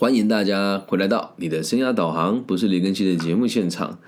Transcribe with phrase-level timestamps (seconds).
[0.00, 3.98] 欢迎大家回来到你的生涯导航，不是李根熙的节目现场。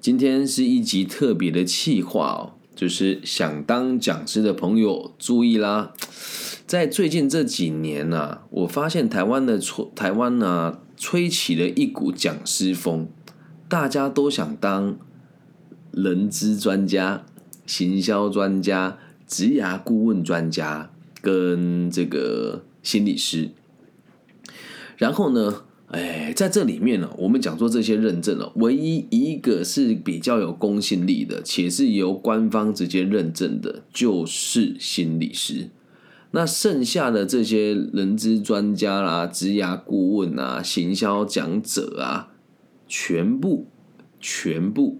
[0.00, 5.92] 今天是一集特别的企划哦，就是想当讲师的朋友注意啦，
[6.66, 13.06] 在最近这几年呢，我发现台湾的吹台湾呢吹起了一股讲师风，
[13.68, 14.96] 大家都想当
[15.90, 17.26] 人资专家、
[17.66, 20.90] 行销专家、职涯顾问专家
[21.20, 23.50] 跟这个心理师。
[24.96, 35.70] 然后呢，哎，在这里面呢，我们讲说这些认证哦，唯一一个是比较有公信力的，且是由官方直接认证的，就是心理师。
[36.32, 42.32] 那剩下的这些人资专家啦、职涯顾问啊、行销讲者啊，
[42.88, 43.68] 全部
[44.18, 44.98] 全部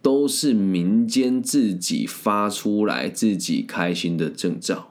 [0.00, 4.90] 都是民间自己发出来、自己开心的证照。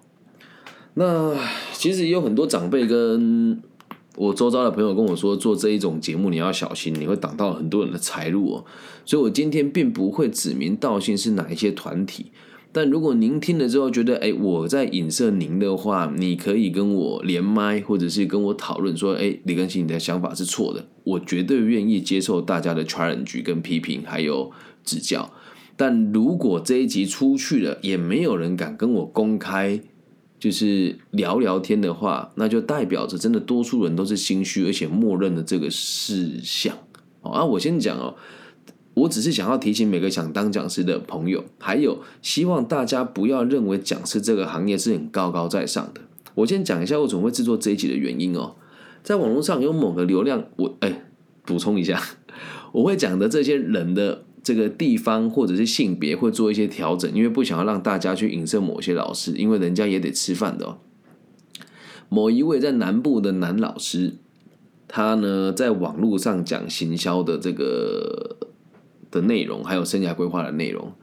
[0.93, 1.35] 那
[1.73, 3.59] 其实也有很多长辈跟
[4.17, 8.65] 我周遭的朋友跟我说，做这一种节目你要小心，你会挡到很多人的财路哦。
[9.05, 12.31] 所以我今天并不会指名道姓是哪一些团体。
[12.71, 24.51] 但如果您听了之后觉得，哎，我在影射您的话，你可以跟我连麦，或者是跟我讨论说，哎，李根新你的想法是错的，我绝对愿意接受大家的 challenge 跟批评，还有
[24.83, 25.31] 指教。
[25.75, 29.79] 但如果这一集出去了，也没有人敢跟我公开。
[30.39, 36.77] 就是聊聊天的话，那就代表着真的多数人都是心虚，而且默认了这个事项。
[37.21, 38.15] 哦啊，我先讲哦，
[38.93, 46.01] 我只是想要提醒每个想当讲师的朋友，还有希望大家不要认为讲师这个行业是很高高在上的。
[46.35, 48.55] 我先讲一下我怎么会制作这一集的原因哦，
[49.01, 51.05] 在网络上有某个流量，我哎
[51.43, 51.99] 补充一下，
[52.73, 54.25] 我会讲的这些人的。
[54.47, 60.77] 这个地方或者是性别会做一些调整，因为不想要让大家去影射某些老师，因为人家也得吃饭的哦。
[62.07, 64.15] 某一位在南部的男老师，
[64.87, 68.37] 他呢在网络上讲行销的这个
[69.11, 70.93] 的内容，还有生涯规划的内容，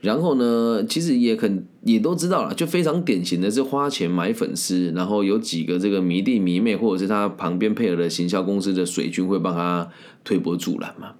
[0.00, 9.88] 然后呢，其实也很也都知道了，就非常典型的是花钱买粉丝，然后有几个这个迷弟迷妹，或者是他旁边配合的行销公司的水军会帮他
[10.22, 11.14] 推波助澜嘛。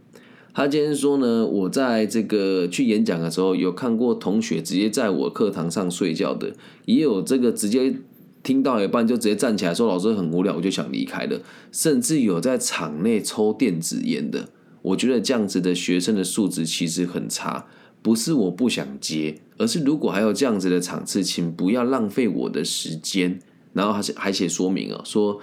[0.54, 6.52] 他今天说呢，我在这个去演讲的时候，有看过同学直接在我课堂上睡觉的，
[6.84, 7.94] 也有这个直接
[8.42, 11.40] 听到一半就直接站起来说老师很无聊，我就想离开的，
[11.70, 14.50] 甚至有在场内抽电子烟的。
[14.82, 17.66] 我觉得这样子的学生的素质其实很差，
[18.02, 23.40] 不是我不想接，而是如果还有这样子的场次，请不要浪费我的时间。
[23.72, 25.40] 然后还是还写说明啊，说。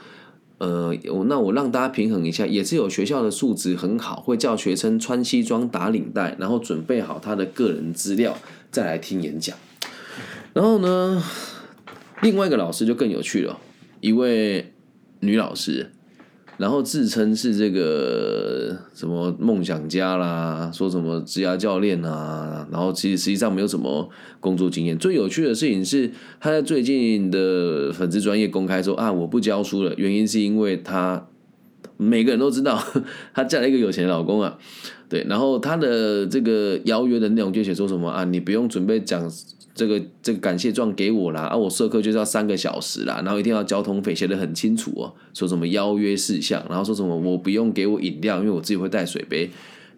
[0.59, 8.37] 呃，我那我让大家平衡一下，也是有学校的素质很好，会叫学生穿西装打领带，然后准备好他的个人资料
[8.69, 9.57] 再来听演讲。
[10.53, 11.23] 然后呢，
[12.21, 13.59] 另外一个老师就更有趣了，
[14.01, 14.73] 一位
[15.21, 15.91] 女老师。
[16.59, 24.09] 然后自称是这个什么梦想家啦，说什么职涯教练啊，然后其实实际上没有什么
[24.41, 24.97] 工作经验。
[24.97, 26.11] 最有趣的事情是，
[26.41, 31.27] 他在最近的粉丝专业公开说啊，我不教书了，原因是因为他
[31.95, 32.77] 每个人都知道，
[33.33, 34.57] 他嫁了一个有钱老公啊，
[35.07, 39.31] 对，然后他的这个邀约的内容就写说什么啊，你不用准备讲。
[39.79, 49.49] 这个这个感谢状给我啦，啊，我社课就是要三个小时啦，然后一定要交通费写得很清楚哦，说什么邀约事项，然后说什么我不用给我饮料，因为我自己会带水杯，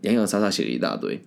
[0.02, 1.20] 洋洋洒洒写了一大堆。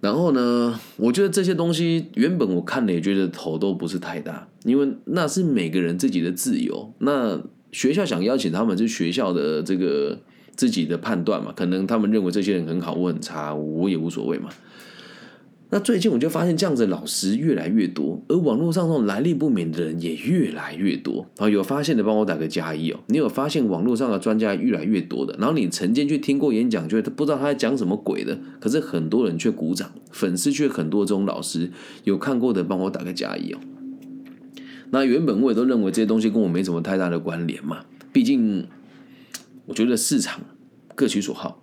[0.00, 6.92] 然后呢，我觉得这些东西原本我看了也觉得头都不是太大，因为那是每个人自己的自由。
[7.00, 7.40] 那
[7.72, 10.20] 学校想邀请他们，是学校的这个
[10.54, 14.50] 自己的判断嘛，可能他们认为这些人很好，我很差，我也无所谓嘛。
[15.74, 21.26] 那最近我就发现这样子的老师越来越多，而网络上这种来历不明的人也越来越多。
[21.38, 23.00] 啊有发现的帮我打个加一哦。
[23.06, 31.06] 你有发现网络上的专家越来越多的，然后你曾经去听过演讲，觉得不知道他在讲什么鬼的，可是很多人却鼓掌，粉丝却很多。
[31.06, 31.70] 这种老师
[32.04, 33.58] 有看过的帮我打个加一哦。
[34.90, 38.66] 那原本我也都认为这些东西跟我没什么太大的关联嘛，毕竟
[39.64, 40.42] 我觉得市场
[40.94, 41.61] 各取所好。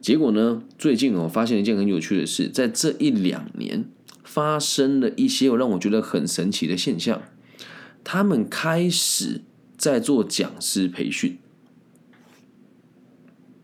[0.00, 0.62] 结果呢？
[0.78, 3.84] 最近我发现一件很有趣的事，在这一两年
[4.22, 7.20] 发生了一些让我觉得很神奇的现象。
[8.04, 9.42] 他们开始
[9.76, 11.38] 在做讲师培训，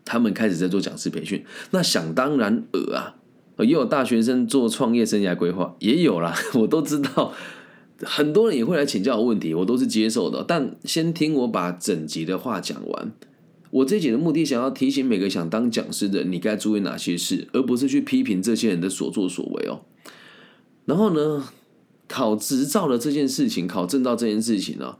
[0.03, 1.43] 他们开始在做讲师培训。
[1.71, 3.15] 那想当然尔啊，
[3.59, 7.33] 也有大学生做创业生涯规划，也有啦， 我都知道。
[8.03, 10.43] 很多人也会来请教我问题，我都是接受的。
[10.45, 13.13] 但先听我把整集的话讲完。
[13.75, 19.81] 我这节的目的，想要提醒每个想当讲师的，你该注意哪些事，而不是去批评这些人的所作所为哦。
[20.85, 21.49] 然后呢，
[22.07, 24.97] 考执照的这件事情，考证照这件事情呢，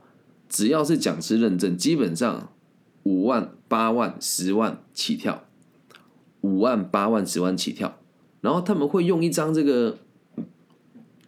[0.50, 2.52] 只要是讲师认证，基本上
[3.04, 5.46] 五万、八万、十万起跳，
[6.42, 7.98] 五万、八万、十万起跳，
[8.42, 9.96] 然后他们会用一张这个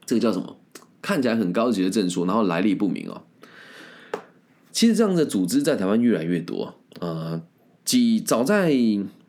[0.05, 0.59] 这个叫什么？
[1.01, 3.23] 看起来很高级的证书，然后来历不明哦。
[4.71, 7.41] 其实这样的组织在台湾越来越多，呃，
[7.85, 8.75] 几早在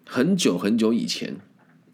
[0.06, 1.38] 很久很久以前，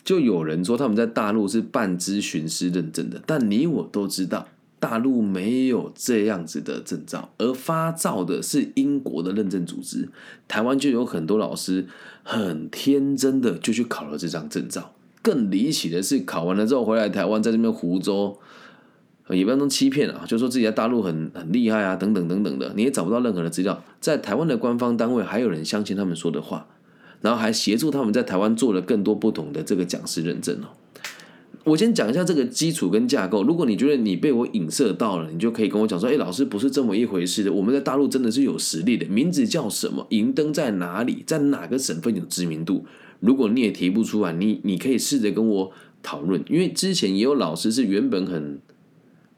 [0.04, 4.48] 就有人说他们在大陆是办咨询师认证的，但你我都知道，
[4.80, 10.10] 大陆没有这样子的证照，而发照的是英国的认证组织。
[10.48, 11.88] 台湾就有很多老师
[12.24, 18.40] 很天真的就去考了这张证照，更离奇的是，考完了之后回来台湾，在这边湖州。
[19.30, 23.84] 也不要弄欺骗啊，就说自己在大陆很很厉害啊，等等等等的，你也找不到任何的资料。
[24.00, 26.68] 在台湾的官方单位，还有人相信他们说的话，
[27.22, 30.68] 然后还协助他们在台湾做了更多不同的这个讲师认证哦。
[31.64, 33.42] 我先讲一下这个基础跟架构。
[33.42, 37.52] 如果你觉得你被我影射到了，你就可以跟我讲说：“哎，老师不是这么一回事的。
[37.52, 40.06] 我们在大陆真的是有实力的，名字叫什么？
[40.12, 41.24] 银灯在哪里？
[41.26, 42.86] 在哪个省份有知名度？
[43.20, 45.72] 如果你也提不出来，你你可以试着跟我
[46.04, 48.60] 讨论，因为之前也有老师是原本很。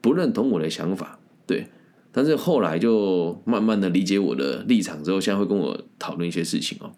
[0.00, 1.66] 不认同我的想法，对，
[2.12, 6.90] 但是后来就慢慢的理解我的立场之后，现在会跟我讨论一些事情哦。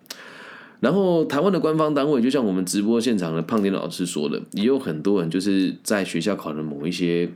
[0.81, 7.31] 然后台湾的官方单位，就像我们直播现场的胖丁老师说的，也有很多人就是在学校考了某一些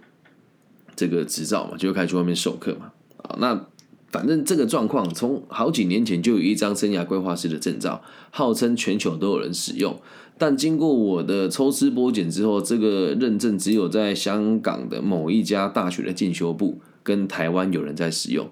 [0.97, 2.93] 这个执照嘛，就开始去外面授课嘛。
[3.19, 3.67] 啊，那
[4.15, 8.01] 反正这个状况从好几年前就有一张生涯规划师的证照，
[8.31, 9.99] 号称全球都有人使用。
[10.39, 18.49] 但经过我的抽丝剥茧之后，这个认证只有在香港的某一家大学的进修部跟台湾有人在使用。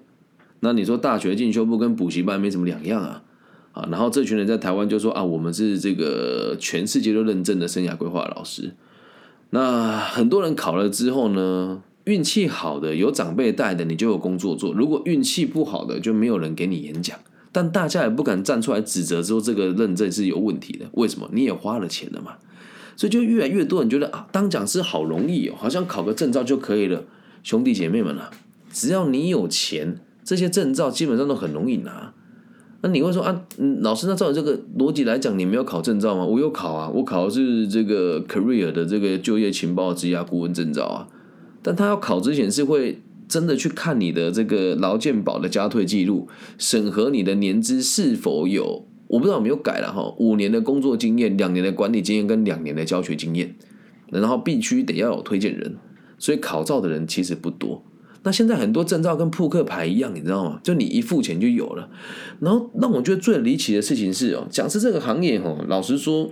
[0.59, 3.23] 那你说大学进修部跟补习班没什么两样啊？
[3.71, 8.73] 啊，然后这群人在台湾就说啊，我们是这个全世界都认证的生涯规划老师。
[9.51, 17.17] 那很多人考了之后呢，运气好的有长辈带的，你就有工作做；如果运气不好的，就没有人给你演讲。
[17.51, 21.29] 但大家也不敢站出来指责说这个认证是有问题的，为什么？
[21.31, 22.33] 你也花了钱了嘛，
[22.95, 27.03] 所以就越来越多人觉得啊，当讲师好容易哦，好像考个证照就可以了。
[27.43, 28.31] 兄弟姐妹们啊，
[28.71, 32.13] 只要你有钱，这些证照基本上都很容易拿。
[32.81, 33.45] 那你会说啊，
[33.81, 36.25] 老师，那照你这个逻辑来讲，你没有考证照吗？
[36.25, 41.07] 我有考啊，我考的是这个 career 的这个就业情报职业顾问证照啊，
[41.63, 42.99] 但他要考之前是会。
[43.25, 46.27] 真的去看你的这个劳健保的加退记录，
[46.59, 50.13] 审核你的年资是否有，我不知道有没有改了哈。
[50.19, 53.55] 五年的工作经验，两年的管理经验跟两年的教学经验，
[54.11, 55.77] 然后必须得要有推荐人，
[56.19, 57.83] 所以考照的人其实不多。
[58.21, 60.59] 那现在很多证照跟扑克牌一样，你知道吗？
[60.61, 61.89] 就你一付钱就有了。
[62.39, 66.29] 然后让我觉得最离奇的事情是哦，讲师这个行业哦，老实说。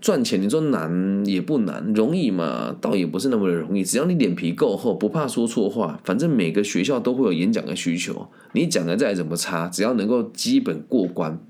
[0.00, 2.76] 赚钱，你说难也不难，容易嘛？
[2.80, 3.82] 倒也不是那么的容易。
[3.82, 8.28] 只要你脸皮够厚，不怕说错话，反正每个学校都会有演讲的需求。
[8.52, 11.40] 你讲的再怎么差，只要能够基本过关，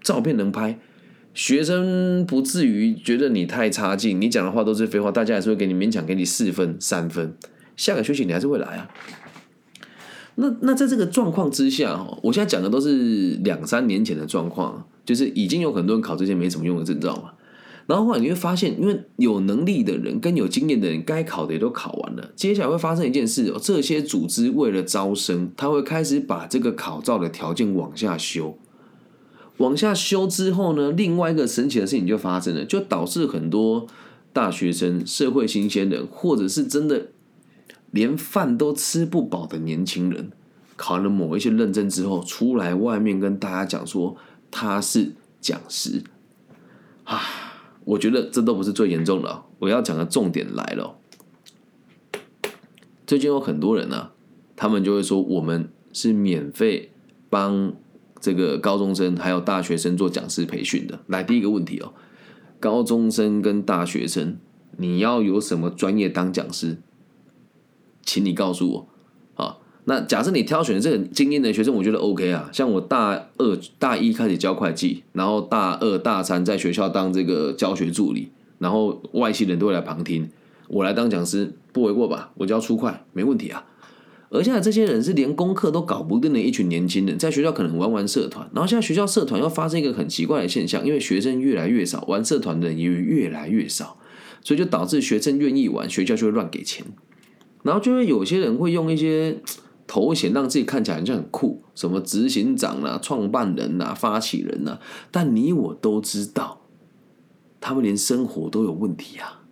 [0.00, 0.78] 照片能拍，
[1.34, 4.18] 学生不至于觉得你太差劲。
[4.20, 7.34] 你讲的话都是废话，大家还是会给你勉强给你四分、三分。
[7.76, 8.88] 下个学期你还是会来啊。
[10.36, 17.32] 那那在这个状况之下，我现在讲的都是两三年前的状况，就是已经有很多人考这些没什么用的证照嘛。
[17.86, 22.32] 然后后来你会发现，因为有能力的人跟有经验的人，该考的也都考完了。
[22.34, 28.58] 接下来会发生一件事哦，这些组织为了招生，他会开始把这个考照的条件往下修。
[29.58, 33.86] 往下修之后呢，另外一个神奇的事情就发生了，就导致很多
[34.32, 37.12] 大学生、社会新鲜人，或者是真的
[37.92, 40.32] 连饭都吃不饱的年轻人，
[40.74, 44.16] 考了某一些认证之后，出来外面跟大家讲说
[44.50, 46.02] 他是讲师
[47.04, 47.45] 啊。
[47.86, 50.98] 我觉得这都不是最严重的，我要讲的重点来了。
[53.06, 54.10] 最近有很多人呢，
[54.56, 56.90] 他们就会说我们是免费
[57.30, 57.72] 帮
[58.20, 60.98] 这个高中生还有大学生做讲师培训的。
[61.06, 61.94] 来，第一个问题哦，
[62.58, 64.38] 高中生跟大学生，
[64.76, 66.78] 你要有什么专业当讲师？
[68.02, 68.88] 请你告诉我。
[69.88, 72.50] 那假设你挑选这个精英的学生，我觉得 OK 啊。
[72.52, 78.28] 像我大二、大一开始教会计，然后大二、大三在学校当这个教学助理，
[78.58, 80.28] 然后外系人都会来旁听，
[80.66, 82.32] 我来当讲师不为过吧？
[82.34, 83.64] 我教初快没问题啊。
[84.28, 93.96] 而现在这些人是连功课都搞不定的一群年轻人，在学校可能玩玩社团，然后现在学校社团又发生一个很奇怪的现象，因为学生越来越少，玩社团的人也越来越少，
[94.42, 96.84] 所以就导致学生愿意玩，学校就会乱给钱，
[97.62, 99.38] 然后就会有些人会用一些。
[99.86, 106.60] 头衔让自己看起来好像很酷，什么执行长啊、创办人啊、发起人啊，但你我都知道，
[107.60, 109.42] 他们连生活都有问题啊。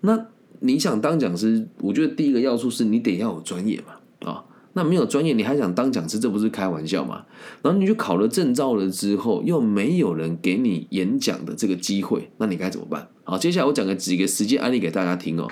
[0.00, 0.26] 那
[0.60, 7.24] 你想当讲师，我觉得第一个要素是你得要有专业嘛，啊，那没有专业，你还想当讲师，这不是开玩笑吗？
[7.62, 13.08] 然后你去考了证照了之后，又没有人给你演讲的这个机会，那你该怎么办？
[13.24, 15.48] 好，接下来我讲个几个实际案例给大家听哦。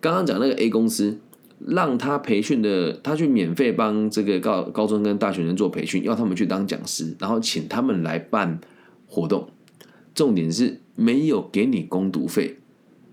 [0.00, 1.18] 刚刚讲那个 A 公司，
[1.66, 8.60] 让他培训的，他去免费帮这个高高中跟大学生做培训，要他们去当讲师，然后请他们来办
[9.06, 9.48] 活动，
[10.14, 12.58] 重点是没有给你攻读费。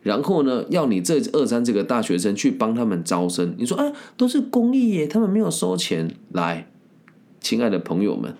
[0.01, 6.15] 然后呢，要你这二三这个大学生去帮他们招生，你说啊，都是公益耶，他们没有收钱。
[6.31, 6.71] 来，
[7.39, 8.35] 亲爱的朋友们，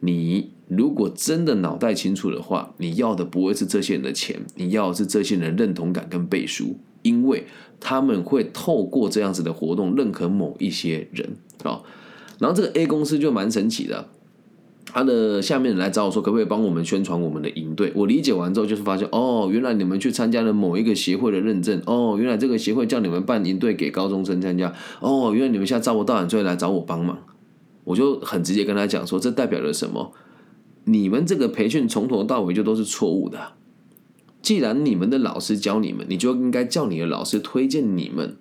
[0.00, 7.46] 你如果真的脑袋清楚的话，你要的不会是这些人的钱，你要的是这些人认同感跟背书，因为
[7.78, 11.82] 他们会透过这样子的活动认可某一些人啊。
[12.38, 14.08] 然后这个 A 公司就蛮神奇的。
[14.94, 17.90] 他的下面来找我说，可不可以帮我们宣传我们的营队？
[17.94, 27.16] 我理解完之后，就是发现哦，原来你们去参加了某一个协会的认证哦，原来这个协会叫你们办营队给高中生参加哦，原来你们现在招不到人，所以来找我帮忙。
[27.84, 30.12] 我就很直接跟他讲说，这代表了什么？
[30.84, 33.38] 你们这个培训从头到尾就都是错误的。
[34.42, 38.36] 既然你们的老师教你们，你就应该叫你的老师推荐你们，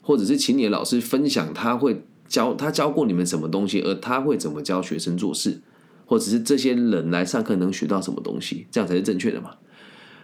[0.00, 2.02] 或者是请你的老师分享他会。
[2.28, 5.60] 教他教过你们什么东西，而他会怎么教学生做事，
[6.06, 9.50] 或者是这些人来上课能学到什么东西，这样才是正确的嘛？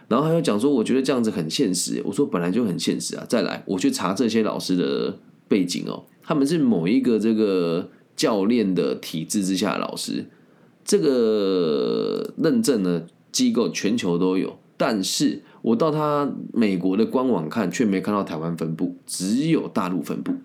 [0.07, 2.01] 然后他又讲说，我觉得这样子很现实。
[2.03, 3.23] 我说本来就很现实啊。
[3.29, 10.25] 再来，我去查这些老师的背景哦，他们是某一个这个教练的体制之下的老师，
[10.83, 20.35] 这个认证呢机构全球都有，但是我到他美国的官网看，却没看到台湾分部，只有大陆分部。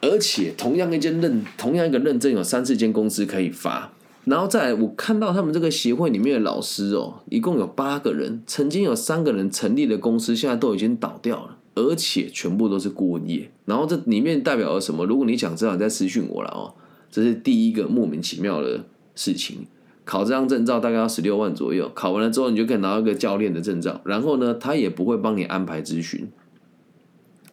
[0.00, 3.92] 而且同样一间认同样一个认证有三四间公司可以发，
[4.24, 13.50] 然后再我看到他们这个协会里面的老师哦，一共有八个人，曾经有三个人成立的公司现在都已经倒掉了，而且全部都是顾问业。
[13.64, 15.04] 然后这里面代表了什么？
[15.04, 16.72] 如果你想知道，你再私讯我了哦。
[17.10, 18.84] 这是第一个莫名其妙的
[19.16, 19.66] 事情。
[20.04, 26.30] 考这张证照大概要十六万左右，考完了之后你就可以拿到一个教练的证照，然后呢，他也不会帮你安排咨询。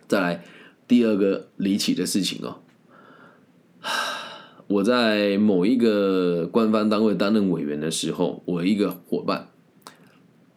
[0.08, 0.44] 再来。
[0.88, 2.60] 第二个离奇的事情哦，
[4.68, 9.50] 我在某一个官方单位担任委员的时候，我一个伙伴，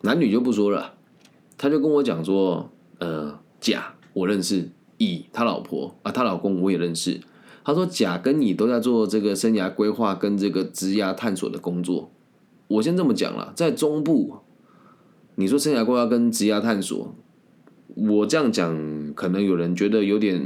[0.02, 0.94] 男女就不说了，
[1.58, 7.20] 他就跟我讲说，呃，甲我认识，乙他老婆啊，他老公我也认识。
[7.64, 12.10] 他说甲跟乙都在做这个生涯规划跟这个职涯探索的工作。
[12.68, 14.36] 我先这么讲了，在中部，
[15.34, 17.14] 你说生涯规划跟职涯探索。
[17.96, 20.40] 我这样讲，可能有人觉得有点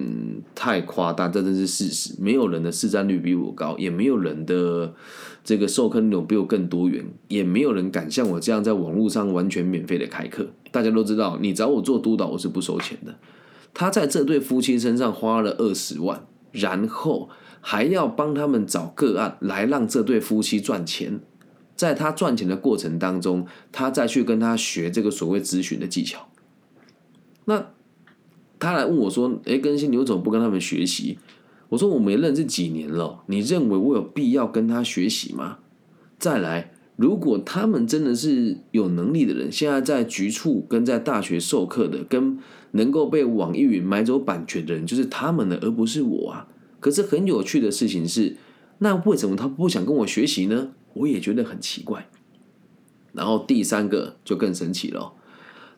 [0.54, 2.14] 太夸大，这真是事实。
[2.18, 4.94] 没有人的市占率比我高，也没有人的
[5.44, 10.48] 这个授课内容比我更多元，也没有人敢像我这样在网络上完全免费的开课。
[10.72, 13.14] 大家都知道，你找我做督导，我是不收钱的。
[13.74, 17.28] 他在这对夫妻身上花了二十万，然后
[17.60, 21.20] 还要帮他们找个案来让这对夫妻赚钱。
[21.74, 26.28] 在他赚钱的过程当中，他再去跟他学这个所谓咨询的技巧。
[27.46, 27.66] 那
[28.60, 31.18] 他来问我说：“哎，更新，你为什么不跟他们学习？”
[31.70, 35.58] 我说：“我们认识几年了，你认为我有必要跟他学习吗？”
[36.16, 42.38] 再来，如果他们真的是有能力的人，现在在局处跟在大学授课的，跟
[42.72, 46.48] 能够被网易云买走版权的人，就是他们的，而不是我啊。
[46.78, 48.36] 可是很有趣的事情是，
[48.78, 50.68] 那为什么他不想跟我学习呢？
[50.92, 52.08] 我也觉得很奇怪。
[53.12, 55.12] 然后第三个就更神奇了。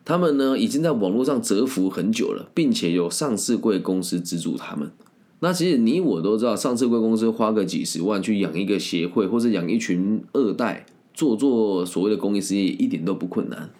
[0.05, 4.91] 他们呢，已经在网络上蛰伏很久了，并且有上市贵公司资助他们。
[5.39, 10.85] 那其实你我都知道，上市贵公司花个几十万去养一个协会，或者养一群二代，
[11.17, 13.71] 做做所谓的公益事业，一点都不困难。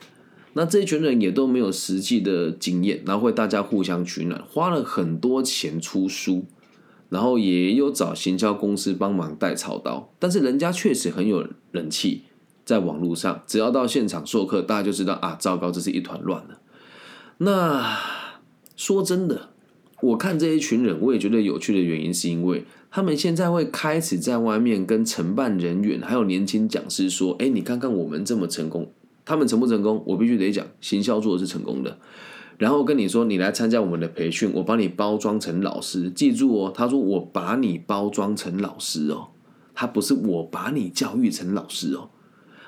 [0.54, 6.46] 那这一群人也都没有实际的经验，然后会大家互相取暖，花了很多钱出书，
[7.10, 12.24] 然后也有找行销公司帮忙带草刀，但是人家确实很有人气。
[12.66, 16.60] 在网络上，只要到现场授课，大家就知道啊，糟糕，这是一团乱了。
[17.38, 17.98] 那
[18.76, 19.52] 说真的，
[20.02, 28.92] 我看这一群人，我也觉得有趣的原因，是因为他们现在会开始在外面跟承办人员还有年轻讲师说：“哎，你看看我们这么成功，
[29.26, 30.04] 他们成不成功？
[30.06, 31.98] 我必须得讲，行销做的是成功的。
[32.60, 39.30] 然后跟你说，你来参加我们的培训，我把你包装成老师，记住哦，他说我把你包装成老师哦，
[39.74, 42.10] 他不是我把你教育成老师哦。”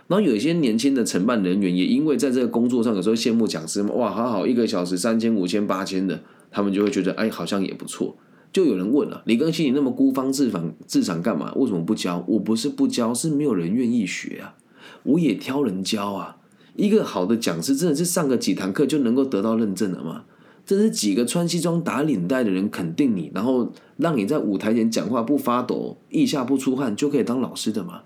[0.07, 8.17] 然后有一些年轻的承办人员也因为在这个工作上有时候羡慕讲师嘛，哇，好好一个小时三千五千八千的，他们就会觉得哎，好像也不错。
[8.51, 11.53] 就有人问了，李庚希你那么孤芳自赏自赏干嘛？
[11.55, 12.23] 为什么不教？
[12.27, 14.55] 我不是不教，是没有人愿意学啊。
[15.03, 16.37] 我也挑人教啊。
[16.75, 20.23] 一个好的讲师真的是上个几堂课就能够得到认证的吗？
[20.65, 28.01] 这是几个穿西装打领带的人肯定你，然后让你在舞台前讲话不发抖、腋下不出汗就可以当老师的吗？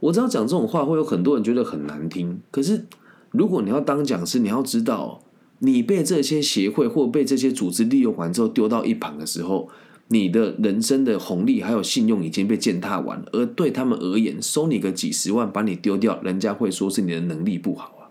[0.00, 2.86] 我知道讲这种话会有很多人觉得很难听，可是
[3.30, 5.20] 如果你要当讲师，你要知道，
[5.60, 9.68] 你被这些协会或被这些组织利用完之后丢到一旁的时候，
[10.08, 18.02] 你的人生的红利还有信用已经被践踏完，而对他们而言，收你个几十万把你丢掉，人家会说是你的能力不好啊。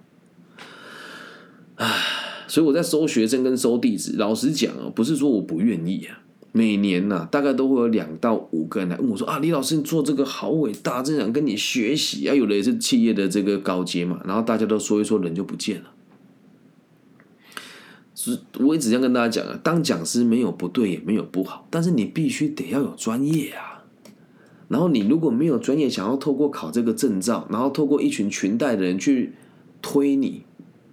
[1.76, 2.24] 唉。
[2.50, 6.24] 所以我在收学生跟收弟子，老实讲啊，不是说我不愿意啊。
[6.54, 15.92] 每年呐，大概都会有两到五个人来问我说：“啊，李老师，你做这个好伟大，真想跟你学习啊。”有的也是企业的这个高阶嘛，然后大家都说一说，人就不见了。
[18.20, 23.86] 是，我也只想跟大家讲啊，当讲师没有不对，也没有不好，但是你必须得要有专业啊。
[24.70, 29.34] 然后你如果没有专业，想要透过考这个证照，然后透过一群群带的人去
[29.84, 30.46] 推你。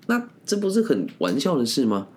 [0.06, 2.08] 那这不是很玩笑的事吗？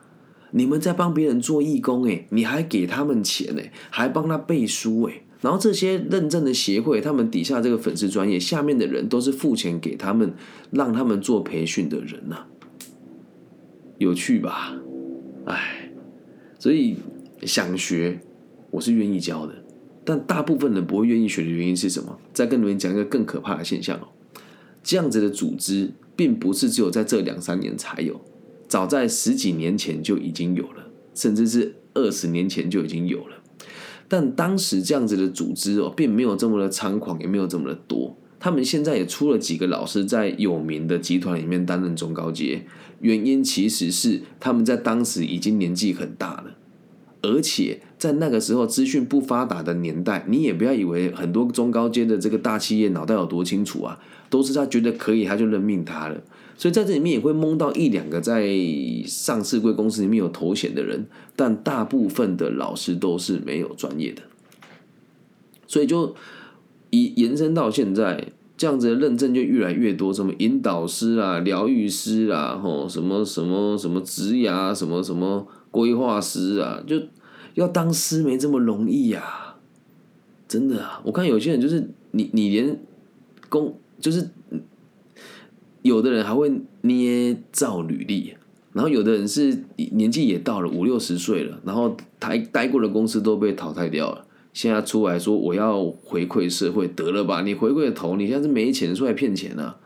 [0.52, 10.34] 你们在帮别人做义工，诶，你还给他们钱，诶，还帮他背书，诶，然后这些认证的协会，他们底下这个粉丝专业下面的人都是付钱给他们，
[10.72, 12.40] 让他们做培训的人呐，
[13.98, 14.76] 有趣吧？
[15.48, 15.92] 哎，
[16.60, 16.98] 所以
[17.44, 18.20] 想学，
[18.72, 19.54] 我是愿意教的，
[20.06, 22.18] 但大部分人不会愿意学的原因是什么？
[22.34, 24.08] 再跟你们讲一个更可怕的现象哦，
[24.84, 25.92] 这样子的组织。
[26.18, 28.20] 并不是只有在这两三年才有，
[28.68, 33.36] 早在十几年前就已经有了，甚至是二十年前就已经有了。
[34.08, 38.18] 但当时这样子的组织哦，并没有这么的猖狂，也没有这么的多。
[38.40, 42.66] 他们现在也出了几个老师，在有名的集团里面担任中高阶，
[43.00, 46.56] 原因其实是他们在当时已经年纪很大了。
[47.24, 56.22] 而且在那个时候资讯不发达的年代，你也不要以为很多中高阶的这个大企业脑袋有多清楚啊，都是他觉得可以他就任命他了。
[56.56, 58.48] 所以在这里面也会蒙到一两个在
[59.06, 64.22] 上市贵公司里面有头衔的人，但大部分的老师都是没有专业的。
[65.68, 66.16] 所以就
[66.90, 75.48] 以延伸到现在，这样子的认证就越来越多，什么引导师啊、疗愈师啊、吼什么什么什么职涯什么什么。
[75.70, 77.00] 规划师啊，就
[77.54, 79.58] 要当师没这么容易呀，
[80.48, 81.00] 真的啊！
[81.04, 82.80] 我看有些人就是你，你连
[83.48, 84.28] 工就是
[85.84, 88.34] 有的人还会捏造履历，
[88.74, 94.26] 然后有的人是年纪也到了五六十岁了，然后他待过的公司都被淘汰掉了，
[94.58, 97.44] 现在出来说我要回馈社会，得了吧？
[97.44, 99.78] 你回馈头，你现在是没钱出来骗钱啊！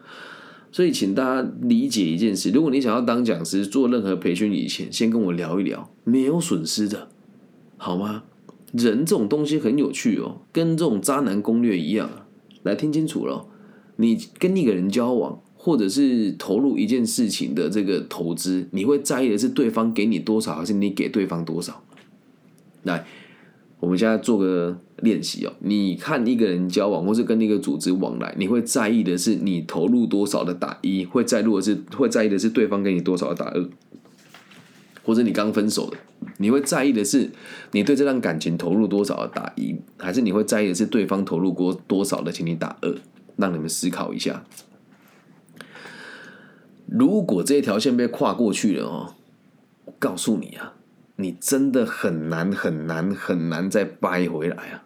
[0.71, 7.09] 所以，请大家理解一件事：如果你想要当讲师、做任何培训以前，先跟我聊一聊，没有损失的，
[7.75, 8.23] 好吗？
[8.71, 12.09] 人这种东西很有趣哦，跟这种渣男攻略一样。
[12.63, 13.45] 来听清楚了，
[13.97, 21.83] 你跟一个人交往，或者是投入一件事情的这个投资，你会在意的是对方给你多少，还是你给对方多少？
[22.83, 23.05] 来。
[23.81, 25.51] 我们现在做个练习哦。
[25.59, 33.69] 你看一个人交往，或是跟那个组织往来，你会在意的是你投入多少的打一，会在意的是会在意的是对方给你多少的打二，
[35.03, 35.97] 或者你刚分手的，
[36.37, 37.31] 你会在意的是
[37.71, 42.95] 你对这段感情投入多少的打一，还是你会在意的是对方投入过多少的，请你打二，
[43.37, 44.45] 让你们思考一下。
[46.85, 49.15] 如果这条线被跨过去了哦，
[49.85, 50.75] 我告诉你啊。
[51.21, 54.83] 你真的很难很难很难再掰回来啊！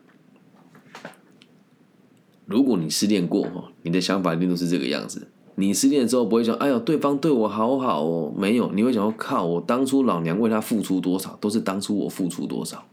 [2.45, 5.29] 如果你失恋过哈，你的想法一定都是这个样子。
[5.55, 12.85] 你失恋之后不会想，哎呦，对方对我好好哦，没有，你会想说，靠，我当初老娘为他付出多少，都是当初我付出多少。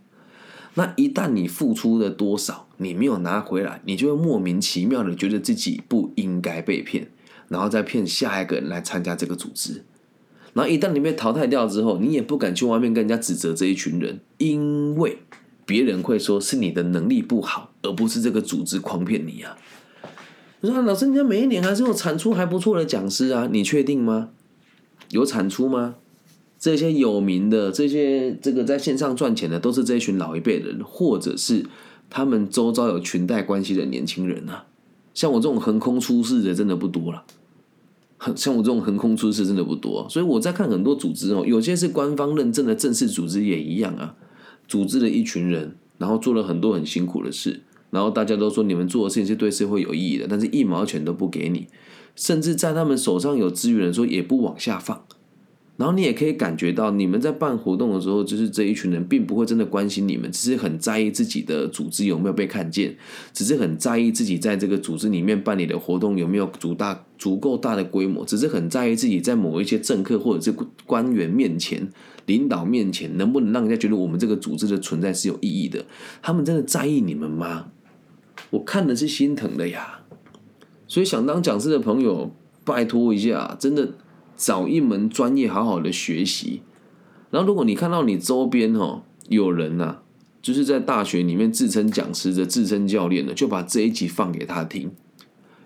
[0.74, 7.10] 那一旦你付出了多少，你没有拿回来，你就会莫名其妙的觉得自己不应该被骗，
[7.48, 9.84] 然后再骗下一个人来参加这个组织。
[10.54, 15.18] 然后一旦你被淘汰掉之后，你也不敢去外面跟人家指责这一群人，因为
[15.64, 19.56] 别人会说是你的能力不好，而不是这个组织诓骗你啊。
[20.60, 24.28] 你说老师，人家每一年还是有产出还不错的讲师啊，你确定吗？
[25.10, 25.96] 有产出吗？
[26.58, 31.66] 这些有名的这些这个在线上赚钱的，都是这一群老一辈人，或者是
[32.08, 34.66] 他们周遭有裙带关系的年轻人啊。
[35.12, 37.24] 像我这种横空出世的，真的不多了。
[38.36, 44.14] 像我这种横空出世真的不多，所以我在看很多组织哦，有些是官方认证的正式组织也一样啊，
[44.68, 51.66] 组织了一群人，然后做了很多很辛苦的事，然后大家都说你们做的事情是对社会有意义的，但是一毛钱都不给你，
[52.14, 55.04] 甚至在他们手上有资源的时候也不往下放，
[55.82, 62.96] 然后你也可以感觉到，你们在办活动的时候，就是这一群人并不会真的关心你们，只是很在意自己的组织有没有被看见，
[63.32, 71.90] 只是很在意自己在这个组织里面办理的活动有没有足大足够大的规模，只是很在意自己在某一些政客或者是官员面前、
[72.26, 75.84] 领导面前，能不能让人家觉得我们这个组织的存在是有意义的。
[76.22, 77.72] 他们真的在意你们吗？
[78.50, 80.02] 我看的是心疼的呀。
[80.86, 82.32] 所以想当讲师的朋友，
[82.64, 83.94] 拜托一下，真的。
[84.42, 86.62] 找一门专业，好好的学习。
[87.30, 89.98] 然后，如果你看到你周边哦有人呐，
[90.42, 94.90] 就是在大学里面自称讲师的、自称教练的，就把这一集放给他听。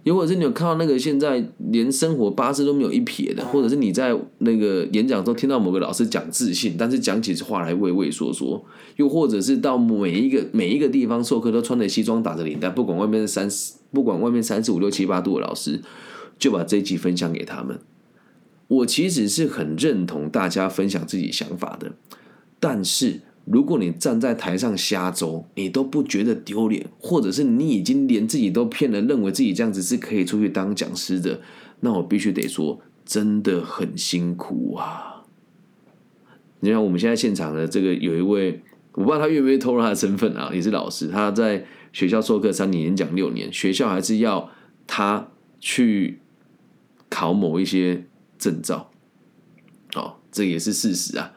[0.03, 8.63] 又或者是你有看到那个现在连生活八字都没有一撇的，或者是你在那个演讲中听到某个老师讲自信，但是讲起话来畏畏缩缩。
[8.97, 15.81] 又或者是到每一个每一个地方授课都穿着西装打着领带，不管外面三十，不管外面三十五六七八度的老师，
[16.39, 17.81] 就把这一集分享给他们。
[18.69, 21.93] 我其实是很认同大家分享自己想法的，
[22.59, 31.41] 但是如果你站在台上瞎诌，你都不觉得丢脸，或者是你已经连自己都骗了，认为自己这样子是可以出去当讲师的，
[31.79, 35.23] 那我必须得说，真的很辛苦啊！
[36.59, 38.61] 你看我们现在现场的这个有一位，
[38.95, 44.51] 我不知道他愿不愿意透露他的身份啊，也是老师，他在学校授课三年，演讲六年，学校还是要
[44.89, 45.29] 他
[45.61, 46.19] 去
[47.09, 48.07] 考某一些。
[48.39, 48.91] 证照，
[49.95, 51.33] 哦，这也是事实啊。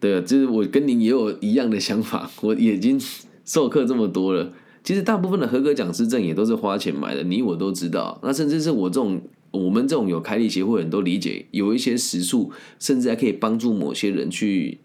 [0.00, 2.30] 对啊，就是我跟您也有一样的想法。
[2.42, 3.00] 我已经
[3.44, 4.52] 授课这么多了，
[4.82, 8.18] 其实大部分的合格讲师证也都是花钱买的，你我都知道。
[8.22, 14.80] 那甚至是我这种，我们这种有开立协会人都理解，有一些时数，甚至还可以帮助某些人去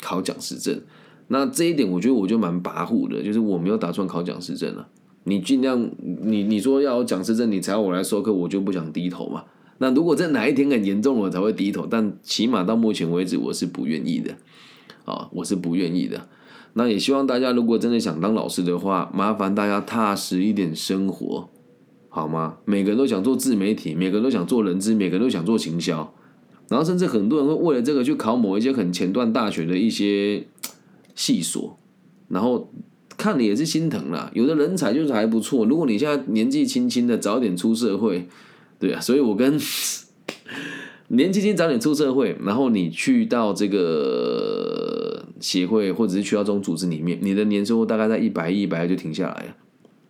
[0.00, 0.80] 考讲师证。
[1.28, 4.88] 那这一点，我觉得我就蛮跋扈的，就是我没有打算考讲师证了。
[5.24, 5.90] 你尽量，
[6.22, 9.44] 你你说要讲师证，你才要我来授课，我就不想低头嘛。
[9.78, 11.86] 那如果在哪一天很严重了，我才会低头。
[11.88, 14.36] 但起码到目前为止，我是不愿意的，
[15.04, 16.28] 啊，我是不愿意的。
[16.74, 21.48] 那也希望大家，如果真的想当老师的话，麻烦大家踏实一点生活，
[22.08, 22.58] 好吗？
[22.64, 26.12] 每个人都想做自媒体，每个人都想做人资，每个人都想做行销，
[26.68, 30.46] 然后甚至很多人会为了这个去考某一些很前段大学的一些
[31.14, 31.78] 系所，
[32.28, 32.70] 然后
[33.16, 34.30] 看了也是心疼啦。
[34.34, 38.28] 有的人才就是还不错，如果你现在年纪轻轻的，早点出社会。
[38.78, 39.58] 对啊，所以我跟
[41.08, 49.56] 年轻轻早点出社会，然后你去到这个协会或者是去到这种组织里面，你的年收入大概在一百、一百就停下来了。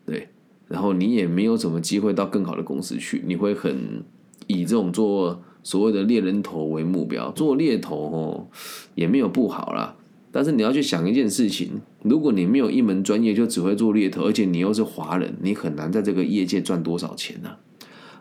[0.04, 0.28] 对，
[0.66, 4.02] 然后你也没有什么机会到更好的公司去，你会很
[4.48, 8.48] 以这种做所谓的猎人头为目标，做猎头哦
[8.96, 9.94] 也没有不好啦。
[10.32, 17.50] 但是你要去想一件事情，如果你没有一门专业就只会做猎头，而且你又是华人，你很难在这个业界赚多少钱呢？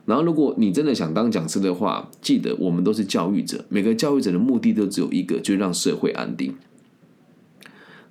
[0.08, 6.56] 然后，如果你真的想当讲师的话，记得我们都是教育者，每个教育者的目的都只有一个，就是让社会安定。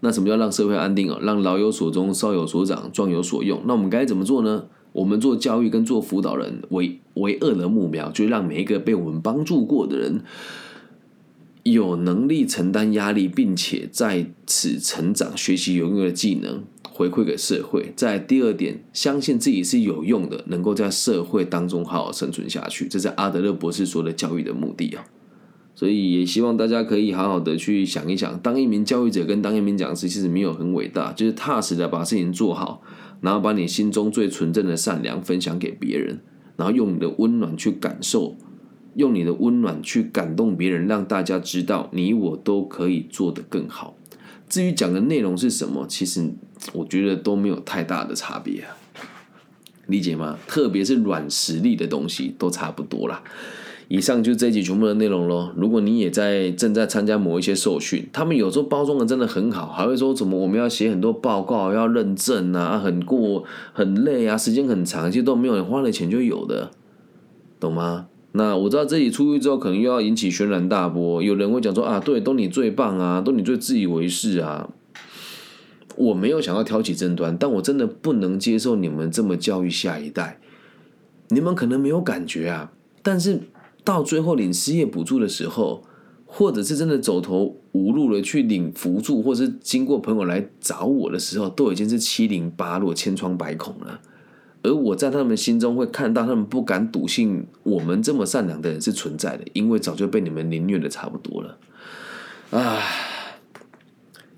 [0.01, 1.19] 那什么叫让社会安定啊？
[1.23, 3.63] 让老有所终，少有所长，壮有所用。
[3.65, 4.67] 那我们该怎么做呢？
[4.93, 10.21] 我们做教育跟做辅导人为为二的目标，就是让每一个被我们帮助过的人，
[11.63, 16.63] 有能力承担压力，并且在此成长、学习有用的技能。
[16.97, 25.05] 回馈给社会，在第二点，相信自己是有用的，能够在社会当中好好生存下去，这是阿德勒博士说的教育的目的啊。
[25.75, 32.81] 所以也希望大家可以好好的去想一想，当一名教育者跟当一名讲师，其实没有很伟大，就是踏实的把事情做好，
[33.21, 36.21] 然后把你心中最纯正的善良分享给别人，
[36.57, 38.35] 然后用你的温暖去感受，
[38.95, 43.99] 用你的温暖去感动别人，让大家知道你我都可以做得更好。
[44.49, 46.33] 至于讲的内容是什么，其实。
[46.73, 48.77] 我觉得都没有太大的差别啊，
[49.87, 50.39] 理解吗？
[50.47, 53.23] 特别是软实力的东西都差不多啦。
[53.89, 55.53] 以上就这集全部的内容喽。
[55.57, 66.73] 如果你也在正在参加某一些受训，他们有时候包装的真的很好，还会说怎么我们要写很多报告，要认证啊，很过很累啊，时间很长，其实都没有人花了钱就有的，
[67.61, 68.09] 懂吗？
[68.33, 74.69] 那我知道这里出去之后，可能又要引起轩然大波，有人会讲说啊，对，都你最棒啊，都你最自以为是啊。
[75.97, 80.39] 我没有想要挑起争端，但我真的不能接受你们这么教育下一代。
[81.29, 82.71] 你们可能没有感觉啊，
[83.03, 83.41] 但是
[83.83, 85.83] 到最后领失业补助的时候，
[86.25, 94.01] 或者是真的走投无路了去领辅助，或者是经过朋友来找我的时候，都已经是七零八落、千疮百孔了。
[94.63, 101.59] 而我在他们心中会看到，他们不敢笃信我们这么善良的人是存在的，因为早就被你们凌虐的差不多了。
[102.51, 103.16] 唉。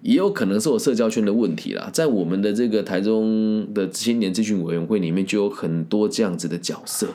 [0.03, 7.09] 也有可能是我社交圈的问题啦，在我们的这个台中的青年咨询委员会里面，就有很多这样子的角色，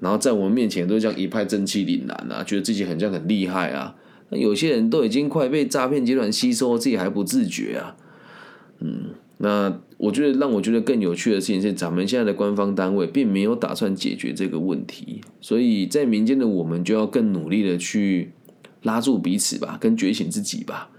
[0.00, 3.96] 然后在我们面前都这样一派正气凛然啊，觉得自己很像很厉害啊，
[4.28, 7.96] 那有些人都已经快被诈骗集团吸收，自己还不自觉啊。
[8.80, 18.32] 嗯，那我觉得让我觉得更有趣的事情是，咱们现在的官方单位并没有打算解决这个问题，所以在民间的我们就要更努力的去
[18.82, 20.89] 拉住彼此吧，跟觉醒自己吧。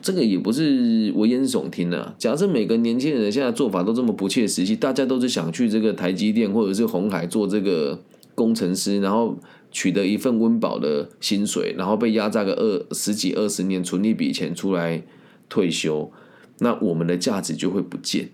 [0.00, 2.14] 这个也不是危言耸听的。
[2.18, 8.02] 假设每个年轻人现在做法都这么不切实际，大家都是想去这个台积电或者是红海做这个
[8.34, 9.36] 工程师，然后
[9.70, 15.02] 取得一份温饱的薪水，然后被压榨个二十几二十年，存一笔钱出来
[15.48, 16.10] 退休。
[16.58, 18.30] 那我们的价值就会不见，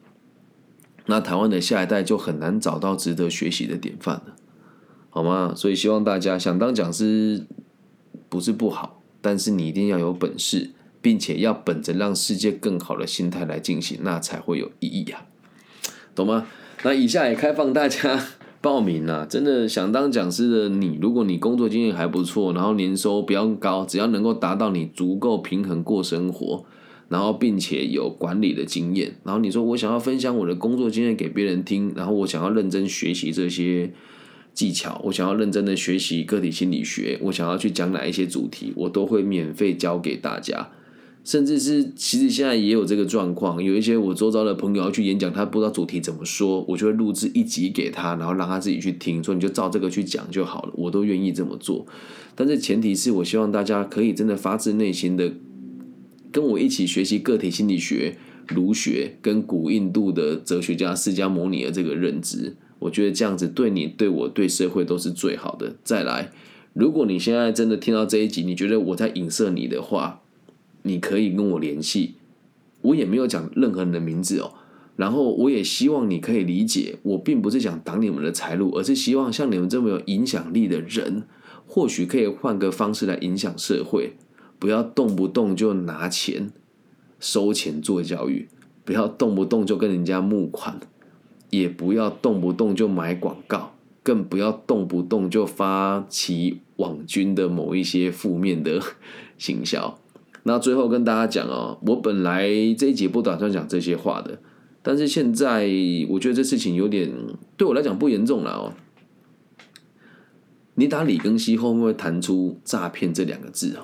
[1.07, 4.37] 那台湾的下一代就很难找到值得学习的典范了，
[5.11, 5.53] 好吗？
[5.57, 7.45] 所以希望大家想当讲师
[8.29, 10.71] 不是不好，但是你一定要有本事，
[11.03, 15.27] 并且要本着让世界更好的心态来进行，那才会有意义呀，
[16.15, 16.47] 懂吗？
[16.85, 18.19] 那以下也开放大家
[18.63, 19.27] 报名啊！
[19.29, 26.65] 真的想当讲师的你，如果你工作经验还不错，然后年收不要高，只要能够达到你足够平衡过生活。
[27.09, 29.17] 然后，并且有管理的经验。
[29.23, 33.93] 然后你说我想要分享我的工作经验给别人听，然后我想要认真学习这些
[34.55, 40.71] 技巧，我想要认真的学习个体心理学，我想要去讲哪一些主题，我都会免费教给大家。
[41.25, 51.87] 甚至是其实现在也有这个状况，有一些我周遭的朋友要去演讲，他不知道主题怎么说，我就会录制一集给他，然后让他自己去听，说你就照这个去讲就好了，我都愿意这么做。
[52.35, 55.33] 但是前提是我希望大家可以真的发自内心的。
[56.33, 58.17] 跟我一起学习个体心理学、
[58.49, 65.77] 儒学跟古印度的哲学家释迦牟尼的这个认知，我觉得这样子对你、对我、对社会都是最好的。
[65.85, 66.33] 再来，
[66.73, 70.22] 如果你现在真的听到这一集，你觉得我在影射你的话，
[70.83, 72.15] 你可以跟我联系。
[72.83, 74.55] 我也没有讲任何人的名字哦。
[74.97, 81.23] 然后我也希望你可以理解，我并不是想挡你们的财路，而是希望像你们这么有影响力的人，
[81.67, 84.13] 或许可以换个方式来影响社会。
[84.59, 86.53] 不要动不动就拿钱
[87.19, 88.49] 收钱做教育，
[88.85, 90.79] 不要动不动就跟人家募款，
[91.51, 98.81] 也不要动不动就买广告，更不要动不动就发起网军的某一些负面的
[99.39, 99.99] 行销。
[100.45, 104.39] 那最后跟大家讲哦，我本来这一节不打算讲这些话的，
[104.83, 105.69] 但是现在
[106.09, 107.11] 我觉得这事情有点
[107.57, 108.73] 对我来讲不严重了哦。
[110.75, 113.83] 你打李庚希会不会弹出诈骗这两个字哦？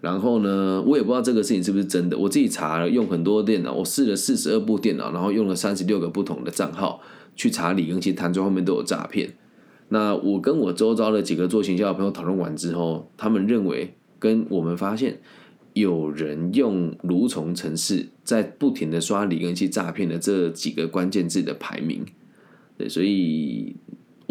[0.00, 2.16] 然后呢，我也不知道这个事情是不是真的。
[2.16, 7.02] 我自己查了，用很多电脑，我试了四十二部电脑，然后用了三十六个不同的账号
[7.36, 9.34] 去查李庚希弹出后面都有诈骗。
[9.90, 15.20] 那我跟我周遭的几个做行销的朋友讨论完之后，他们认为跟我们发现
[15.72, 22.04] 有人用蠕虫程式在不停的刷李庚希诈骗的这几个关键字的排名。
[22.76, 23.76] 对，所以。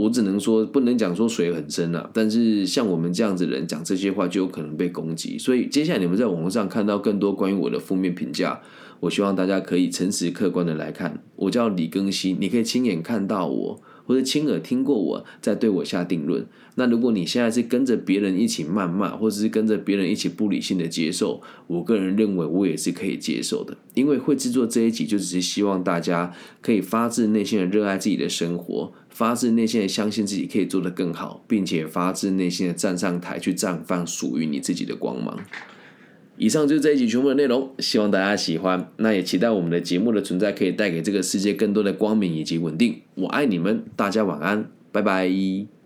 [0.01, 2.09] 我只能说，不能讲说水很深啊。
[2.13, 5.37] 但是像我们这样子人讲这些话，就有可能被攻击。
[5.37, 8.61] 所以接下来你们在网络上看到更多关于我的负面评价，
[9.01, 11.21] 我希望大家可以诚实客观的来看。
[11.35, 13.81] 我叫李更新，你可以亲眼看到我。
[14.09, 16.43] 或者亲耳听过我在对我下定论，
[16.73, 35.39] 那如果你现在是跟着别人一起谩骂，或者是跟着别人一起不理性的接受，我个人认为我也是可以接受的，因为会制作这一集就只是希望大家可以发自内心的热爱自己的生活，发自内心的相信自己可以做得更好，并且发自内心的站上台去绽放属于你自己的光芒。
[36.39, 38.89] 以上就是这一集全部的内容，希望大家喜欢。
[38.95, 43.01] 那也期待我们的节目的存在可以带给这个世界更多的光明以及稳定。
[43.15, 45.78] 我爱你们，大家晚安，拜拜。